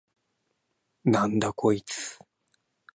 [1.05, 2.17] なんだこいつ！？